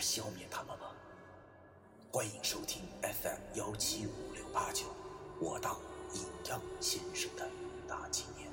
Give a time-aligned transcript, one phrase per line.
[0.00, 0.86] 消灭他们吗？
[2.10, 4.86] 欢迎收听 FM 幺七五六八九，
[5.40, 5.78] 我当
[6.14, 7.48] 阴阳先生的
[7.86, 8.50] 大纪念。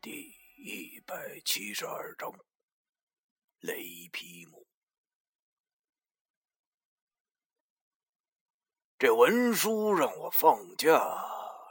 [0.00, 2.32] 第一百七十二章，
[3.60, 4.63] 雷劈木。
[9.04, 10.98] 这文书让我放假，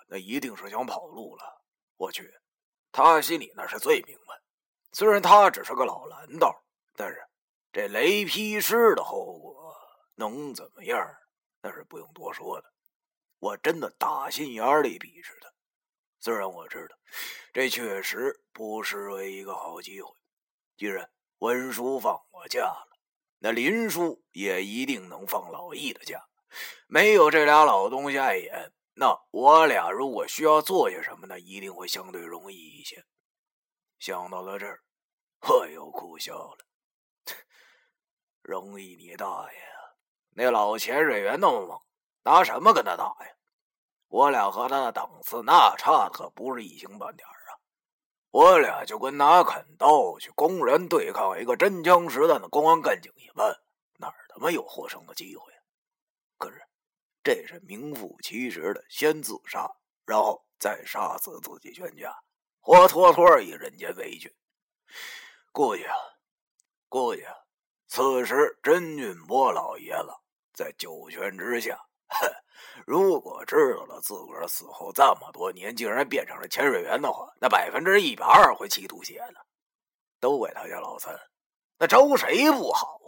[0.07, 1.63] 那一定是想跑路了。
[1.97, 2.31] 我去，
[2.91, 4.39] 他心里那是最明白。
[4.91, 6.63] 虽然他只是个老蓝道，
[6.95, 7.19] 但是
[7.71, 9.75] 这雷劈师的后果
[10.13, 10.95] 能怎么样？
[11.63, 12.71] 那是不用多说的。
[13.39, 15.49] 我真的打心眼里鄙视他。
[16.19, 16.95] 虽然我知道，
[17.51, 20.15] 这确实不失为一个好机会。
[20.77, 22.99] 既然文叔放我假了，
[23.39, 26.23] 那林叔也一定能放老易的假。
[26.87, 33.03] 没有这俩老东西碍眼，那我俩如果需要做些什么呢，一定会相对容易一些。
[33.99, 34.81] 想到了这儿，
[35.47, 36.57] 我又苦笑了。
[38.41, 39.57] 容易你大爷！
[40.35, 41.79] 那老潜水员那么猛，
[42.23, 43.35] 拿什么跟他打呀？
[44.09, 47.55] 我俩和他的档次那差的可不是一星半点啊！
[48.31, 53.57] 我俩就跟拿砍刀去公然对抗一个真枪实弹的公安干警一般，
[53.97, 55.52] 哪儿他妈有获胜的机会？
[57.23, 59.69] 这是名副其实的先自杀，
[60.05, 62.13] 然后再杀死自己全家，
[62.59, 64.35] 活脱脱一人间悲剧。
[65.51, 65.95] 估计啊，
[66.89, 67.33] 估计啊，
[67.87, 70.09] 此时甄俊波老爷子
[70.53, 71.79] 在九泉之下。
[72.07, 72.29] 哼，
[72.85, 79.45] 如果知道了自个儿死后这么多年竟然变成了潜水员的话，那百分之一百二会气吐血的。
[80.19, 81.17] 都怪他家老三，
[81.77, 82.99] 那招谁不好？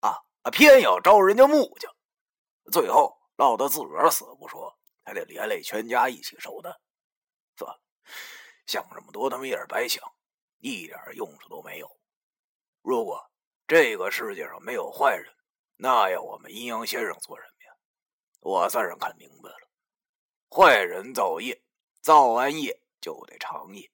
[0.00, 1.92] 啊啊，偏要招人家木匠，
[2.72, 6.72] 最后落得自个儿死不说，还得连累全家一起受难。
[7.56, 7.80] 算了，
[8.66, 10.02] 想这么多他妈也是白想，
[10.58, 12.00] 一点用处都没有。
[12.82, 13.30] 如果
[13.66, 15.34] 这个世界上没有坏人，
[15.76, 17.76] 那要我们阴阳先生做什么呀？
[18.40, 19.68] 我算是看明白了，
[20.50, 21.62] 坏人造业，
[22.00, 23.90] 造完业就得偿业。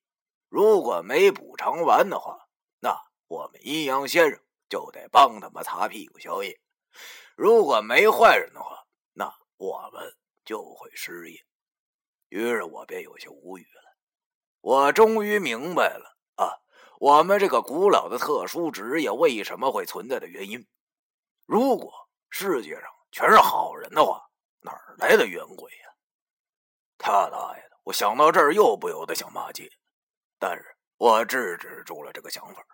[0.49, 2.47] 如果没补偿完的话，
[2.79, 2.95] 那
[3.27, 6.59] 我们阴阳先生就得帮他们擦屁股消业。
[7.35, 8.80] 如果没坏人的话，
[9.61, 10.11] 我们
[10.43, 11.39] 就会失业。
[12.29, 13.95] 于是我便有些无语了。
[14.59, 16.57] 我终于明白了啊，
[16.99, 20.67] 我们这个古老的特殊职业为什么会存在的原因。
[21.45, 21.93] 如果
[22.31, 24.27] 世界上全是好人的话，
[24.61, 25.93] 哪儿来的冤鬼呀？
[26.97, 27.77] 他大爷的！
[27.83, 29.69] 我想到这儿又不由得想骂街，
[30.39, 32.65] 但是我制止住了这个想法，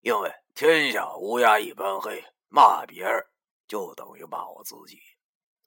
[0.00, 3.24] 因为天下乌鸦一般黑，骂别人
[3.68, 4.98] 就等于骂我自己，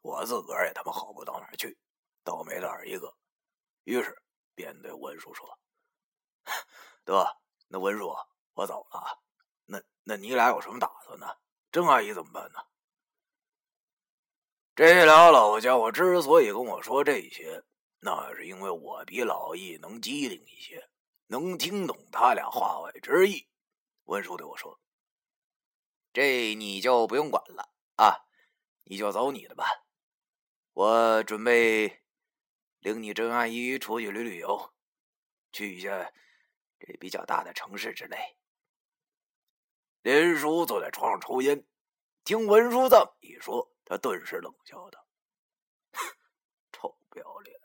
[0.05, 1.75] 我自个儿也他妈好不到哪儿去，
[2.23, 3.11] 倒霉蛋一个。
[3.85, 4.15] 于是
[4.53, 5.59] 便对文叔说
[7.03, 7.25] ：“得，
[7.67, 8.15] 那文叔，
[8.53, 9.19] 我走了。
[9.65, 11.25] 那那你俩有什么打算呢？
[11.71, 12.59] 郑阿姨怎么办呢？”
[14.75, 17.63] 这俩老家伙之所以跟我说这些，
[17.99, 20.87] 那是因为我比老易能机灵一些，
[21.25, 23.47] 能听懂他俩话外之意。
[24.03, 24.79] 文叔对我说
[26.13, 28.23] ：“这你就不用管了啊，
[28.83, 29.65] 你就走你的吧。
[30.75, 32.03] 我准备
[32.79, 34.73] 领你郑阿姨出去旅旅游，
[35.53, 36.11] 去一下
[36.77, 38.17] 这比较大的城市之类。”
[40.03, 41.65] 林叔坐在床上抽烟，
[42.25, 43.71] 听文叔这么一说。
[43.85, 45.07] 他顿时冷笑道
[46.73, 47.57] ：“臭不要脸！”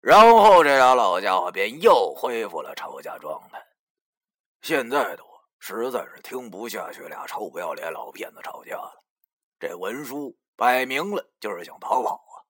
[0.00, 3.62] 然后这俩老家伙便又恢复了吵架状态。
[4.62, 9.04] 现在的我实在是听不下去俩臭不要脸老骗子吵架了。
[9.58, 12.46] 这文书摆明了就是想逃跑啊！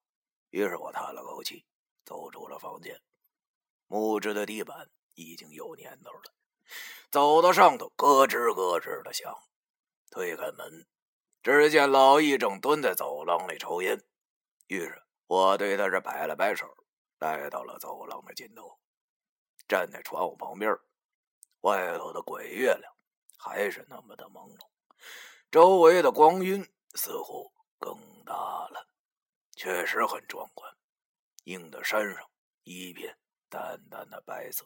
[0.49, 1.65] 于是我叹了口气，
[2.05, 3.01] 走出了房间。
[3.87, 6.33] 木质的地板已经有年头了，
[7.09, 9.35] 走到上头咯吱咯吱的响。
[10.11, 10.87] 推开门。
[11.43, 14.03] 只见老易正蹲在走廊里抽烟，
[14.65, 16.65] 于是我对他这摆了摆手，
[17.19, 18.79] 来到了走廊的尽头，
[19.67, 20.75] 站在窗户旁边。
[21.61, 22.91] 外头的鬼月亮
[23.37, 24.57] 还是那么的朦胧，
[25.51, 27.53] 周围的光晕似乎
[27.85, 28.87] 更大了，
[29.55, 30.75] 确实很壮观。
[31.43, 32.27] 映的山上
[32.63, 33.15] 一片
[33.47, 34.65] 淡淡的白色。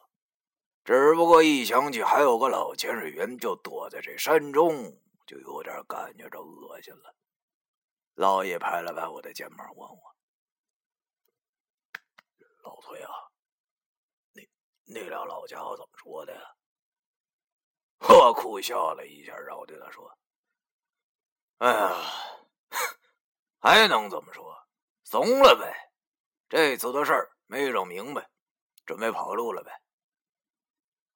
[0.86, 7.14] 只不过一想起还有个老潜水员就躲在这山中，就有点感觉着恶心了。
[8.14, 10.16] 老爷拍了拍我的肩膀，问我
[12.64, 13.12] ：“老崔啊，
[14.32, 14.50] 那
[14.86, 16.42] 那俩老家伙怎么说的呀？”
[18.00, 20.18] 我苦笑了一下，然后对他说
[21.60, 22.02] ：“哎呀，
[23.60, 24.56] 还能怎么说？
[25.04, 25.92] 怂了呗。
[26.48, 28.30] 这次的事儿没整明白，
[28.86, 29.72] 准备跑路了呗。”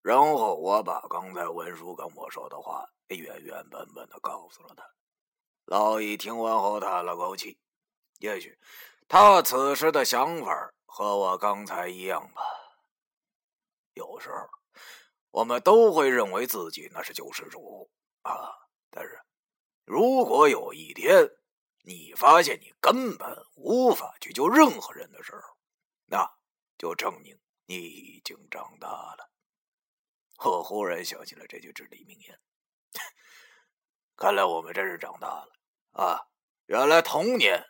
[0.02, 4.84] 然后我把刚才文书跟我说的话原原本本的告诉了他。
[5.66, 7.58] 老易听完后叹了口气，
[8.20, 8.60] 也许
[9.08, 12.42] 他此时的想法和我刚才一样吧。
[13.94, 14.36] 有时候。
[15.32, 17.90] 我们都会认为自己那是救世主
[18.22, 18.54] 啊，
[18.92, 19.20] 但是，
[19.84, 21.28] 如果有一天
[21.86, 25.58] 你发现你根本无法去救任何人的时候，
[26.06, 26.30] 那
[26.78, 29.30] 就证明你已经长大了。
[30.46, 32.40] 我忽然想起了这句至理名言，
[34.16, 35.54] 看来我们真是长大了
[35.92, 36.28] 啊！
[36.66, 37.64] 原来童年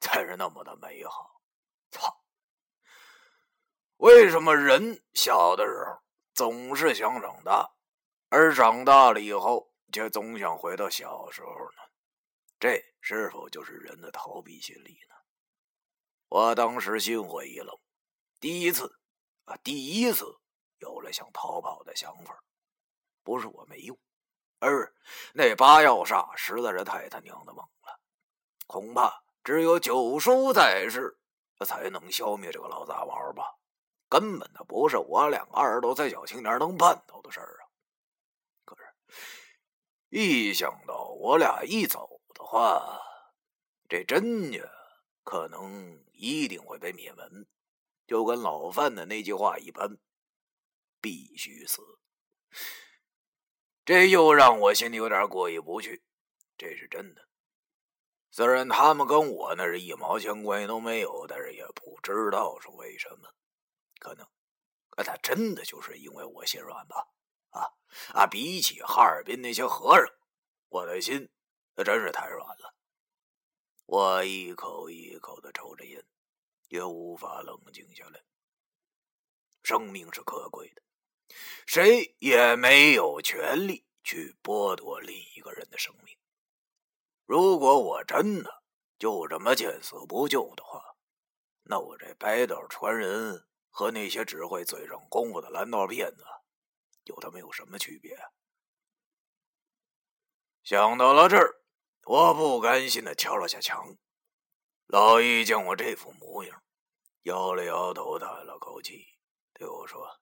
[0.00, 1.40] 才是那么的美好。
[1.90, 2.22] 操！
[3.96, 6.02] 为什么人小的时候？
[6.34, 7.70] 总是想长大，
[8.28, 11.83] 而长大了以后却总想回到小时候呢？
[12.64, 15.14] 这是否就是人的逃避心理呢？
[16.30, 17.78] 我当时心灰意冷，
[18.40, 18.90] 第一次
[19.44, 20.24] 啊，第一次
[20.78, 22.42] 有了想逃跑的想法。
[23.22, 23.94] 不是我没用，
[24.60, 24.94] 而是
[25.34, 28.00] 那八药煞实在是太他娘的猛了，
[28.66, 31.18] 恐怕只有九叔在世，
[31.66, 33.58] 才能消灭这个老杂毛吧。
[34.08, 37.68] 根本的不是我两个二十多岁小青年能办到的事儿啊！
[38.64, 38.84] 可是，
[40.08, 42.13] 一想到我俩一走
[42.44, 43.00] 话，
[43.88, 44.60] 这甄家
[45.22, 47.46] 可能一定会被灭门，
[48.06, 49.98] 就跟老范的那句话一般，
[51.00, 51.82] 必须死。
[53.84, 56.02] 这又让我心里有点过意不去。
[56.56, 57.28] 这是真的，
[58.30, 63.28] 虽然他们跟我那是一毛钱关系都没有，但是也不知道是为什么。
[63.98, 64.26] 可能，
[64.90, 67.08] 可他真的就是因为我心软吧？
[67.50, 67.66] 啊
[68.12, 68.26] 啊！
[68.26, 70.06] 比起哈尔滨那些和尚，
[70.68, 71.28] 我的心
[71.82, 72.74] 真是太软了。
[73.86, 76.04] 我一口一口的抽着烟，
[76.68, 78.22] 也无法冷静下来。
[79.62, 80.82] 生命是可贵的，
[81.66, 86.16] 谁也没有权利去剥夺另一个人的生命。
[87.24, 88.62] 如果我真的
[88.98, 90.96] 就这么见死不救的话，
[91.62, 93.46] 那我这白道传人。
[93.76, 96.24] 和那些只会嘴上功夫的蓝道骗子，
[97.06, 98.16] 有他妈有什么区别？
[100.62, 101.60] 想到了这儿，
[102.06, 103.96] 我不甘心的敲了下墙。
[104.86, 106.62] 老易见我这副模样，
[107.22, 109.06] 摇了摇头，叹了口气，
[109.54, 110.20] 对我说：“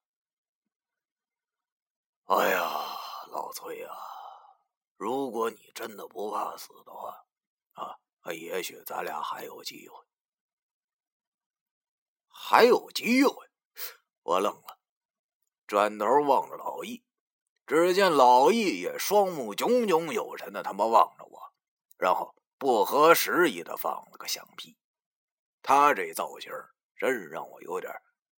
[2.27, 2.61] 哎呀，
[3.33, 3.95] 老崔啊，
[4.97, 7.27] 如果你真的不怕死的话，
[7.73, 7.99] 啊，
[8.33, 9.97] 也许咱俩还有机会。”
[12.29, 13.51] 还有机会，
[14.23, 14.79] 我愣了，
[15.67, 17.03] 转头望着老易，
[17.67, 21.42] 只见老易也双目炯炯有神的他妈望着我，
[22.03, 24.77] 然后不合时宜的放了个响屁。
[25.63, 26.51] 他这造型
[26.97, 27.93] 真让我有点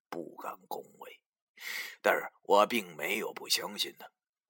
[0.10, 1.22] 不敢恭维，
[2.02, 4.06] 但是我并没有不相信他。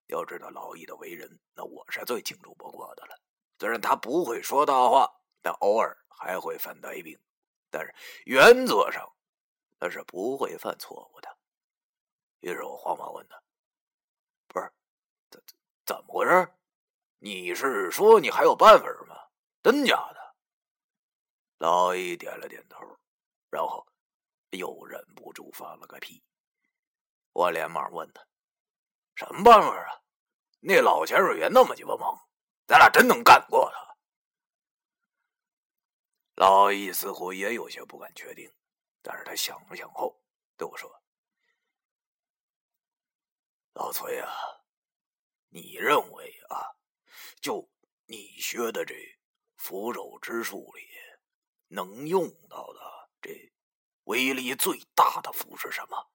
[0.08, 3.16] 要知道老易的为人，那我是最清楚不过的了。
[3.60, 5.08] 虽然他不会说大话，
[5.44, 7.16] 但偶尔还会犯呆病，
[7.70, 7.94] 但是
[8.26, 9.08] 原则上。
[9.80, 11.38] 他是不会犯错误的。
[12.40, 13.40] 于是我慌忙问他
[14.48, 14.72] ：“不是，
[15.30, 15.56] 怎怎
[15.86, 16.52] 怎么回事？
[17.20, 18.86] 你是说你还有办法？
[19.64, 20.36] 真假的？”
[21.58, 22.80] 老易点了点头，
[23.50, 23.88] 然后
[24.52, 26.24] 又忍不住放了个屁。
[27.32, 28.24] 我连忙问他
[29.16, 30.04] ：“什么办法啊？
[30.60, 32.16] 那老潜水员那么鸡巴猛，
[32.68, 33.98] 咱俩真能干过他？”
[36.36, 38.54] 老易似乎也有些不敢确定。
[39.06, 40.18] 但是他想了想后
[40.56, 40.90] 对我说
[43.76, 44.32] ：“老崔啊，
[45.50, 46.72] 你认为啊，
[47.42, 47.70] 就
[48.06, 48.96] 你学的这
[49.64, 50.84] 符咒之术里，
[51.70, 53.50] 能用到的这
[54.04, 56.12] 威力最大的符是什么？”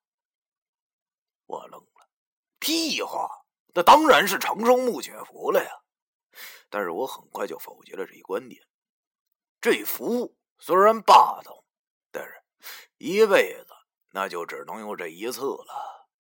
[1.49, 2.11] 我愣了，
[2.59, 5.71] 屁话，那当然是长生木解符了呀！
[6.69, 8.63] 但是我很快就否决了这一观点。
[9.63, 11.65] 这符虽然霸道，
[12.11, 12.45] 但是……
[12.99, 13.73] 一辈子
[14.11, 16.11] 那就只能用这一次了。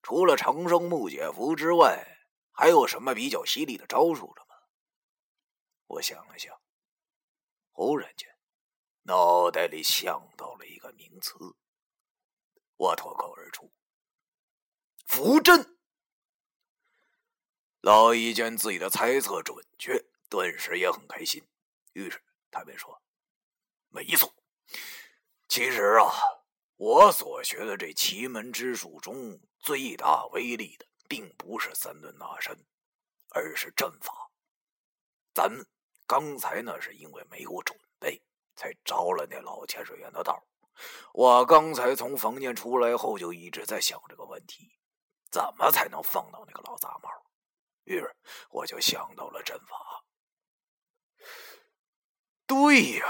[0.00, 2.06] 除了长生木解符之外，
[2.52, 4.54] 还有什么比较犀利的招数了吗？
[5.86, 6.54] 我想了想，
[7.78, 8.28] 忽然间
[9.02, 11.38] 脑袋里想到了一个名词，
[12.74, 13.72] 我脱口而出
[15.06, 15.78] ：“符阵。”
[17.80, 19.96] 老易见自己的猜测准确，
[20.28, 21.46] 顿时也很开心，
[21.92, 22.20] 于是
[22.50, 23.00] 他便说
[23.90, 24.34] ：“没错，
[25.46, 26.10] 其实啊，
[26.74, 32.58] 我所学的这奇门之术中最大威力的，并不是三顿大山，
[33.28, 34.32] 而是阵法。
[35.32, 35.64] 咱们
[36.08, 38.20] 刚才那是因为没有准备，
[38.56, 40.42] 才着了那老潜水员的道。
[41.12, 44.72] 我刚才从房间出来后，就一直在想这个问题：
[45.30, 47.10] 怎么才能放倒那个老杂毛？”
[47.84, 48.16] 于是
[48.48, 50.04] 我就想到了阵法。
[52.46, 53.06] 对呀，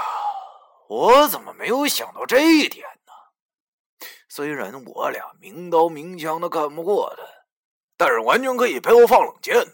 [0.89, 4.07] 我怎么没有想到这一点呢？
[4.27, 7.23] 虽然我俩明刀明枪的干不过他，
[7.95, 9.73] 但是完全可以陪我放冷箭呢。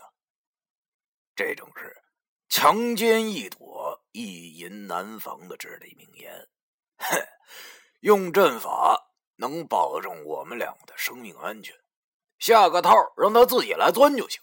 [1.36, 2.04] 这正是
[2.58, 6.48] “强奸易躲，一淫难防”的至理名言。
[6.96, 7.20] 哼，
[8.00, 11.76] 用阵法能保证我们俩的生命安全，
[12.40, 14.42] 下个套让他自己来钻就行。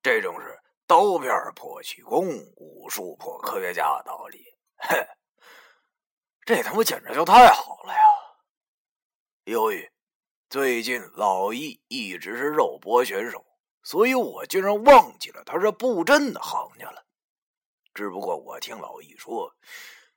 [0.00, 4.44] 这种是刀片破气功，武术破科学家的道理。
[4.76, 4.96] 哼，
[6.46, 8.00] 这他妈简直就太好了呀！
[9.42, 9.90] 由于
[10.48, 13.44] 最近老易一直是肉搏选手，
[13.82, 17.04] 所以我竟然忘记了他是布阵的行家了。
[17.98, 19.52] 只不过我听老易说，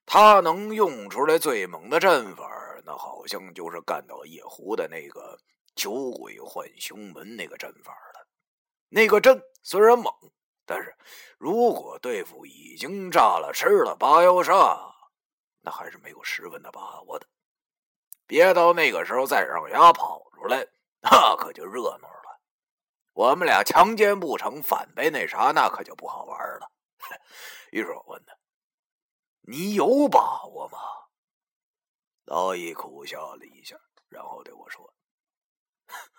[0.05, 2.47] 他能用出来最猛的阵法，
[2.85, 5.35] 那好像就是干倒夜壶的那个
[5.73, 8.27] 酒鬼换胸门那个阵法了。
[8.87, 10.13] 那个阵虽然猛，
[10.63, 10.95] 但是
[11.39, 14.77] 如果对付已经炸了吃了八妖煞，
[15.61, 17.25] 那还是没有十分的把握的。
[18.27, 20.63] 别到那个时候再让丫跑出来，
[20.99, 22.39] 那可就热闹了。
[23.13, 26.69] 我们俩强奸不成，反被那啥，那可就不好玩了。
[27.71, 28.35] 于是我问他
[29.47, 30.77] ：“你有把握吗？”
[32.25, 33.75] 老易苦笑了一下，
[34.09, 34.93] 然后对我说。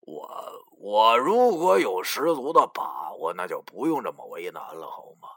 [0.00, 5.28] 我我如果有十足的把握，那就不用这么为难了，好吗？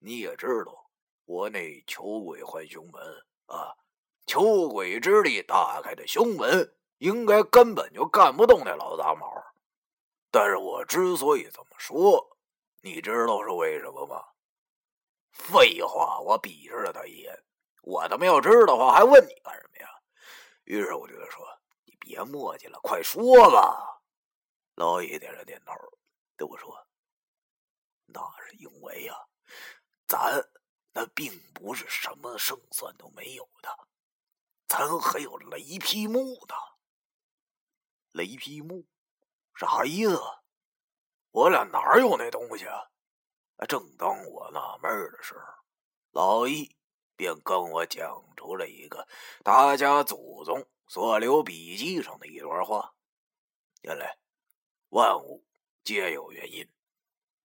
[0.00, 0.90] 你也知道，
[1.24, 3.76] 我那求鬼换胸门啊，
[4.26, 9.32] 求鬼之力打开的胸门，应该根本就干不动那老杂毛。
[10.30, 12.33] 但是我之所以这么说，
[12.84, 14.22] 你知道是为什么吗？
[15.32, 17.34] 废话，我鄙视了他一眼。
[17.80, 19.88] 我他妈要知道的话，还问你干什么呀？
[20.64, 21.42] 于是我对他说。
[22.06, 24.02] 别磨叽了，快说吧！
[24.74, 25.72] 老易点了点头，
[26.36, 26.86] 对我说
[28.04, 29.14] ：“那是因为呀，
[30.06, 30.46] 咱
[30.92, 33.88] 那并不是什么胜算都没有的，
[34.68, 36.54] 咱还有雷劈木呢。
[38.12, 38.86] 雷劈木
[39.54, 40.20] 啥意思？
[41.34, 42.86] 我俩哪有那东西啊？”
[43.66, 45.40] 正当我纳闷的时候，
[46.12, 46.76] 老易
[47.16, 49.08] 便跟我讲出了一个
[49.42, 50.64] 大家祖宗。
[50.86, 52.94] 所留笔记上的一段话：
[53.80, 54.16] 原来
[54.90, 55.44] 万物
[55.82, 56.68] 皆有原因，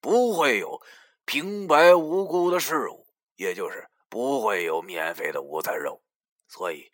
[0.02, 0.82] 不会有
[1.26, 6.04] 平白无故的事物，也就是不会有免费的午餐肉。
[6.48, 6.92] 所以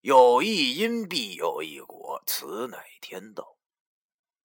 [0.00, 3.55] 有一因必有一果，此乃天道。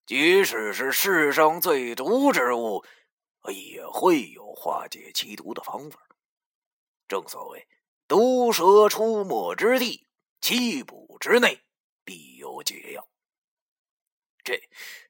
[0.06, 2.84] 即使是世上最毒之物，
[3.48, 6.00] 也会有化解其毒的方法。
[7.08, 7.68] 正所谓
[8.08, 10.08] 毒蛇出没之地。
[10.44, 11.62] 七步之内
[12.04, 13.08] 必有解药。
[14.44, 14.60] 这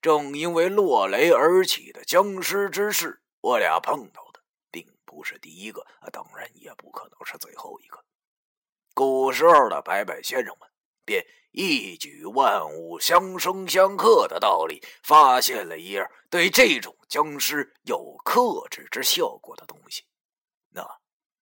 [0.02, 8.04] 正因为落雷而起的僵尸之事，我俩碰到的并不是第一个，当然也不可能是最后一个。
[8.94, 10.70] 古时候的白白先生们
[11.06, 20.04] 便一举万物相生相克的道理，发现了一样对这种僵尸有克制之效果的东西，
[20.70, 20.88] 那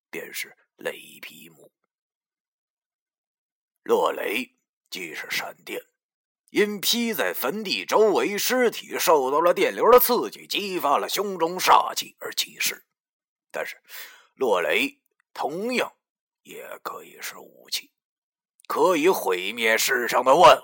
[0.09, 1.71] 便是雷劈木。
[3.83, 4.55] 落雷
[4.89, 5.81] 即是闪电，
[6.49, 12.85] 因劈在坟地周围，尸体受到了电流的刺激，激发了胸中煞气而起势。
[13.51, 13.81] 但是，
[14.35, 14.99] 落雷
[15.33, 15.95] 同样
[16.43, 17.91] 也可以是武器，
[18.69, 20.63] 可以毁灭世上的万物。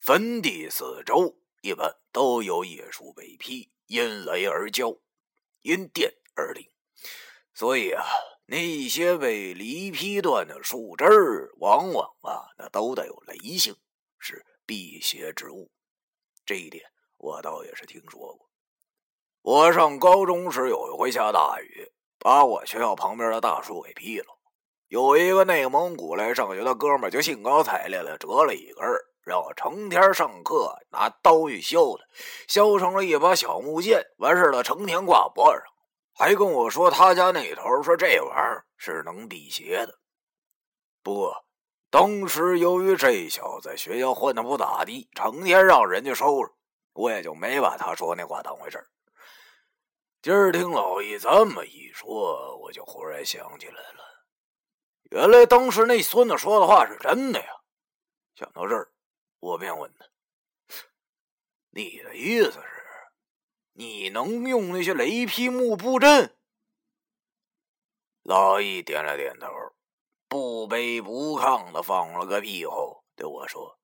[0.00, 4.98] 坟地四周一般都有野树被劈，因雷而焦，
[5.62, 6.68] 因电而灵，
[7.54, 8.04] 所以啊。
[8.50, 13.76] 那些被犁劈断的树枝儿，往往啊，那都带有雷性，
[14.18, 15.70] 是辟邪之物。
[16.46, 18.48] 这一点我倒也是听说过。
[19.42, 24.37] 我上高中时有一回下大雨，把我学校旁边的大树给劈了。
[24.88, 28.84] 有一个内蒙古来上学的哥们就兴高采烈的折了一根
[29.22, 32.08] 让我成天上课拿刀去削的，
[32.48, 35.62] 削成了一把小木剑，完事了成天挂脖上。
[36.14, 39.98] 还跟我说他家那头说这玩意儿是能辟邪的。
[41.02, 41.44] 不过
[41.90, 46.50] 当时由于这小子在学校混的不咋地，成天让人家收拾，
[46.94, 48.82] 我也就没把他说那话当回事
[50.22, 54.07] 今儿听老易这么一说，我就忽然想起来了，
[55.10, 57.46] 原来当时那孙子说的话是真的呀！
[58.34, 58.92] 想到这儿，
[59.40, 60.06] 我便问他
[61.70, 62.62] ：“你的意思是，
[63.72, 66.36] 你能用那些雷劈木布阵？”
[68.22, 69.48] 老易点了点头，
[70.28, 73.78] 不卑不亢的放了个屁后对我说：“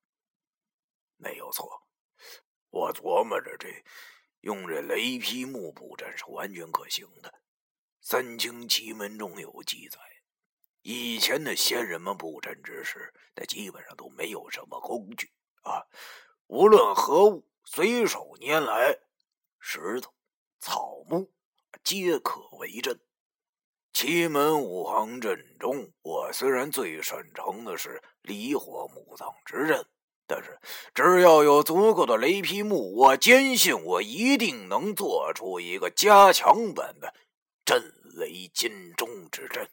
[1.17, 1.87] 没有错，
[2.71, 3.69] 我琢磨着这。”
[4.45, 7.31] 用这雷劈木布阵是完全可行的，
[8.03, 9.99] 《三清奇门》中有记载，
[10.85, 15.31] 以前的仙人们布阵之时，那基本上都没有什么工具
[15.63, 15.83] 啊，
[16.47, 18.99] 无论何物随手拈来，
[19.59, 20.13] 石头、
[20.61, 21.33] 草木
[21.83, 23.01] 皆可为阵。
[23.95, 29.87] 奇门五行阵中，我虽然最擅长的是离火木葬之阵。
[30.27, 30.59] 但是，
[30.95, 37.15] 只要有足够的雷劈木，我坚信我一定能做出一个加强版的
[37.65, 37.83] 震
[38.17, 39.67] 雷金钟之阵。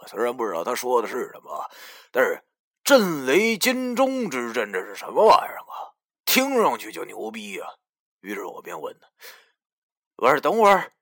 [0.00, 1.70] 我虽然不知道他说的是什么，
[2.10, 2.42] 但是
[2.82, 5.92] 震雷金钟之阵这是什么玩意儿啊？
[6.24, 7.66] 听上去就牛逼呀！
[8.20, 9.08] 于是我便问他
[10.16, 10.94] ：“我说，等会儿，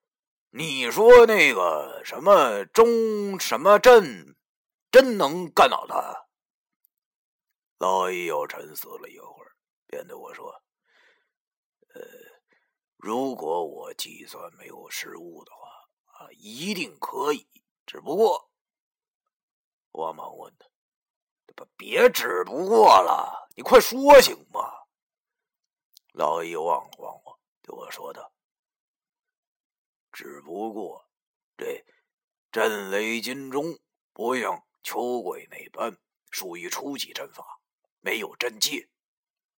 [0.51, 4.37] 你说那个什么钟什么阵，
[4.91, 6.27] 真能干倒他？”
[7.79, 9.55] 老易又沉思了一会儿，
[9.87, 10.63] 便对我说
[11.95, 12.01] ：“呃，
[12.97, 17.47] 如果我计算没有失误的话，啊，一定可以。
[17.87, 18.51] 只不过……”
[19.99, 20.67] 我忙问他
[21.57, 24.61] ：“不，别只不过了，你快说行吗？”
[26.15, 28.33] 老易望了望我，对我说道
[30.13, 31.05] ：“只不过
[31.57, 31.85] 这
[32.53, 33.77] 震雷金钟
[34.13, 35.99] 不像秋鬼那般
[36.31, 37.61] 属于初级阵法。”
[38.01, 38.89] 没有真界，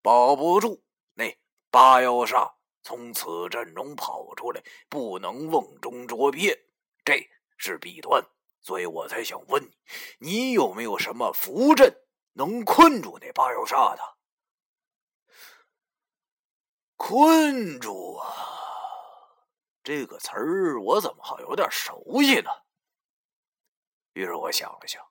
[0.00, 1.38] 保不住那
[1.70, 6.59] 八妖煞从此阵中跑出来，不能瓮中捉鳖，
[7.05, 8.24] 这是弊端。
[8.61, 9.62] 所以我才想问
[10.18, 11.94] 你，你有没有什么符阵
[12.35, 14.03] 能困住那八妖煞的？
[16.96, 18.27] 困住啊，
[19.83, 22.51] 这个词儿我怎么好有点熟悉呢？
[24.12, 25.03] 于是我想了想，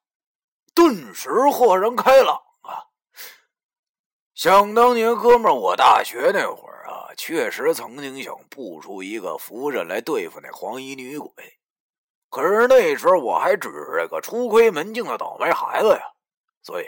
[0.76, 2.86] 顿时豁然开朗啊。
[4.36, 11.59] 想当年，哥们儿，我大学那会儿啊，确实曾经想布出一个符阵来对付那黄衣女鬼，
[12.30, 16.14] 可是那时候我还只是个初窥门径的倒霉孩子呀，
[16.62, 16.86] 所以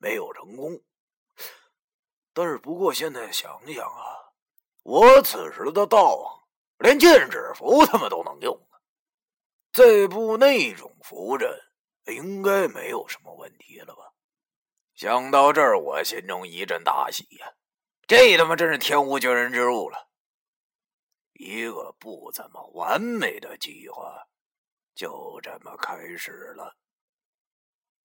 [0.00, 0.80] 没有成功。
[2.32, 4.32] 但是不过现在想想啊，
[4.82, 6.42] 我此时的道行，
[6.78, 8.68] 连禁止符他妈都能用，
[9.72, 11.50] 再布那种符阵，
[12.06, 14.12] 应该没有什么问题了吧？
[14.94, 17.52] 想到这儿，我心中一阵大喜呀！
[18.06, 20.08] 这他妈真是天无绝人之路了。
[21.32, 24.28] 一个不怎么完美的计划，
[24.94, 26.76] 就这么开始了。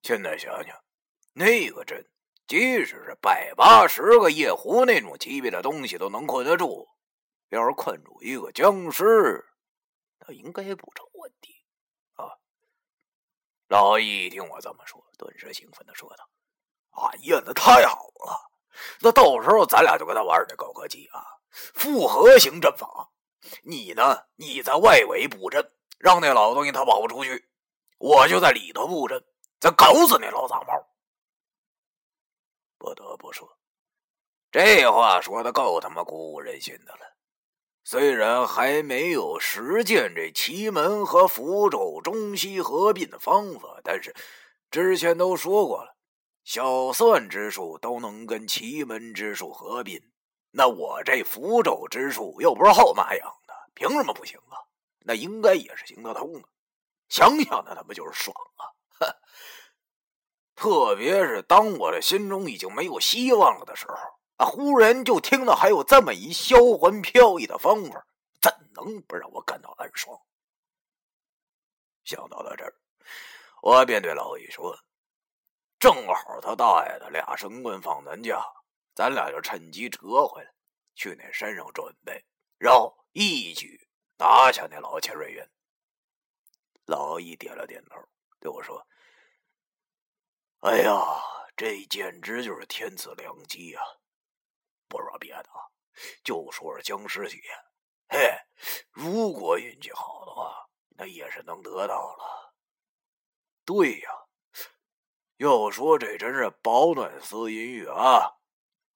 [0.02, 0.76] 现在想想，
[1.34, 2.10] 那个阵，
[2.48, 6.88] 即使是百八十个夜壶那种级别的东西都能困得住，
[7.50, 9.46] 要是困住一个僵尸，
[10.20, 11.54] 那应该不成问题
[12.14, 12.32] 啊！
[13.68, 16.30] 老易听我这么说，顿时兴奋的说道。
[16.92, 18.50] 哎呀，那太好了！
[19.02, 23.12] 那到时候咱俩就跟他玩这高科技啊，复合型阵法。
[23.64, 27.38] 你呢，你在外围布阵，让那老东西他跑不出去；
[28.00, 29.24] 我就在里头布阵，
[29.60, 30.74] 咱搞死那老杂毛。
[32.78, 33.58] 不得不说，
[34.50, 37.18] 这话说的够他妈鼓舞人心的了。
[37.84, 44.16] 虽然还没有实践这奇门和符咒中西合并的方法，但是
[44.72, 45.98] 之前都说过了。
[46.44, 50.00] 小算之术都能跟奇门之术合并，
[50.52, 54.58] 那我这符咒之术又不是后妈养的，凭什么不行啊？
[55.00, 56.48] 那应该也是行得通的。
[57.08, 58.64] 想想那他妈就是爽啊！
[59.00, 59.16] 哼，
[60.56, 63.96] 特别是当我的心中已经没有希望了的时候，
[64.38, 68.06] 啊，忽然就听到还有这么一销魂飘逸的方法，
[68.42, 70.20] 怎能不让我感到暗爽？
[72.04, 72.76] 想到了这儿，
[73.62, 74.78] 我便对老易说。
[75.80, 78.44] 正好他大爷的俩神棍放咱家，
[78.94, 80.54] 咱俩就趁机折回来，
[80.94, 82.24] 去那山上准备，
[82.58, 83.89] 然后一举
[84.20, 85.44] 拿下那老千瑞云。
[86.86, 87.98] 老易点了点头，
[88.40, 88.86] 对我说
[90.62, 90.94] ：“哎呀，
[91.56, 93.82] 这简直就是天赐良机呀！
[94.88, 95.50] 不说别的，
[96.24, 97.40] 就说是僵尸血，
[98.10, 98.36] 嘿，
[98.92, 102.54] 如果运气好的话，那也是能得到了。
[103.64, 104.10] 对呀，
[105.38, 108.38] 要说这真是饱暖思淫欲啊！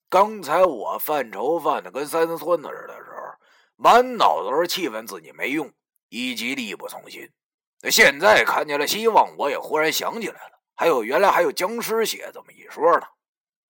[0.09, 2.99] 刚才我犯愁犯的跟三孙子似的，
[3.75, 5.73] 满脑子都是气愤自己没用，
[6.09, 7.31] 以及力不从心。
[7.81, 13.07] 那现在看见了希望，我也忽然想起来了，还有原来还有僵尸血这么一说呢。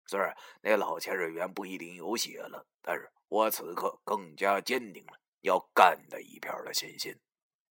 [0.05, 7.17] 虽然那老潜水员不一定有血了，但是我此刻更加坚定了要干的一片的信心，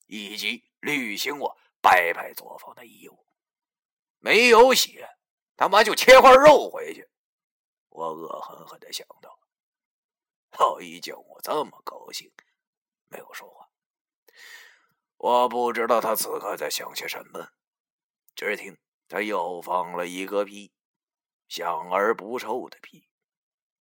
[0.06, 3.24] 以及履行我白白作坊的义务。
[4.18, 5.08] 没有血，
[5.56, 7.08] 他妈就切块肉回去。
[7.90, 9.38] 我恶狠狠的想到。
[10.58, 12.30] 老一见我这么高兴，
[13.08, 13.68] 没有说话。
[15.16, 17.48] 我不知道他此刻在想些什么。
[18.34, 18.76] 只听
[19.08, 20.72] 他又放了一个屁。
[21.48, 23.10] 响而不臭的屁，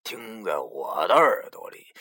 [0.04, 1.94] 听在我的耳朵里，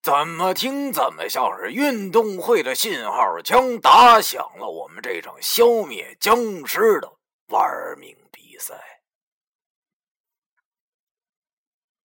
[0.00, 7.62] 怎么听怎么像是运动会的信号枪打响了我们这场消灭僵尸的玩
[7.98, 9.02] 命比赛。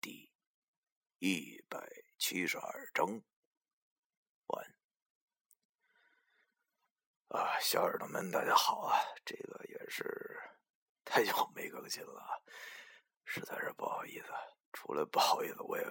[0.02, 0.30] 第
[1.20, 1.57] 一
[2.30, 3.08] 七十二章
[4.48, 4.76] 完。
[7.30, 9.00] 啊，小耳朵们，大家好啊！
[9.24, 10.38] 这个也是
[11.06, 12.44] 太久没更新了。
[13.24, 14.28] 实在是不好意思，
[14.74, 15.86] 除了不好意思，我也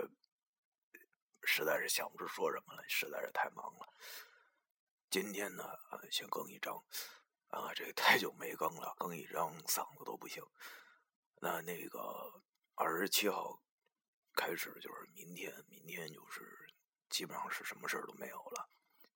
[1.45, 3.89] 实在是想不出说什么了，实在是太忙了。
[5.09, 5.65] 今天呢，
[6.11, 6.77] 先更一张，
[7.49, 10.45] 啊，这个太久没更了，更一张嗓子都不行。
[11.37, 12.43] 那那个
[12.75, 13.59] 二十七号
[14.37, 16.73] 开始就是明天，明天就是
[17.11, 18.69] 基本上是什么事儿都没有了。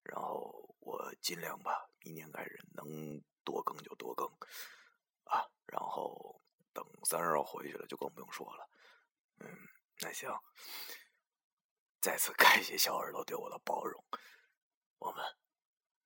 [0.03, 4.27] 然后我尽量吧，明天开始能多更就多更，
[5.25, 6.37] 啊，然后。
[6.73, 8.71] 等三十号回去了，就更不用说了。
[9.39, 10.31] 嗯，那行，
[12.01, 14.05] 再次感谢小耳朵对我的包容，
[14.99, 15.21] 我们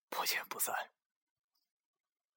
[0.08, 0.74] 不见不散。